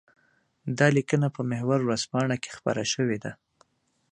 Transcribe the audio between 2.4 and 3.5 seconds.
کې خپره شوې ده.